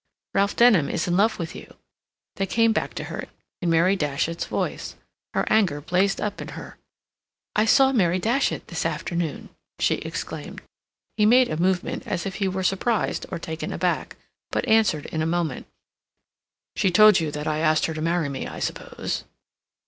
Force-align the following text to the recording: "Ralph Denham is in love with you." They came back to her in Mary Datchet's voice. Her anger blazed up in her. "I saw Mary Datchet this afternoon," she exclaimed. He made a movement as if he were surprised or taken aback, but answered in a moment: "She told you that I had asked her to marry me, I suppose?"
"Ralph 0.33 0.55
Denham 0.55 0.89
is 0.89 1.07
in 1.07 1.15
love 1.15 1.37
with 1.37 1.55
you." 1.55 1.75
They 2.37 2.47
came 2.47 2.73
back 2.73 2.95
to 2.95 3.03
her 3.03 3.25
in 3.61 3.69
Mary 3.69 3.95
Datchet's 3.95 4.45
voice. 4.47 4.95
Her 5.35 5.43
anger 5.47 5.79
blazed 5.79 6.19
up 6.19 6.41
in 6.41 6.47
her. 6.57 6.79
"I 7.55 7.65
saw 7.65 7.91
Mary 7.91 8.17
Datchet 8.17 8.67
this 8.67 8.83
afternoon," 8.83 9.49
she 9.77 9.97
exclaimed. 9.97 10.63
He 11.17 11.27
made 11.27 11.49
a 11.49 11.57
movement 11.61 12.07
as 12.07 12.25
if 12.25 12.37
he 12.41 12.47
were 12.47 12.63
surprised 12.63 13.27
or 13.29 13.37
taken 13.37 13.71
aback, 13.71 14.15
but 14.49 14.67
answered 14.67 15.05
in 15.05 15.21
a 15.21 15.27
moment: 15.27 15.67
"She 16.75 16.89
told 16.89 17.19
you 17.19 17.29
that 17.33 17.45
I 17.45 17.57
had 17.57 17.65
asked 17.65 17.85
her 17.85 17.93
to 17.93 18.01
marry 18.01 18.27
me, 18.27 18.47
I 18.47 18.57
suppose?" 18.57 19.25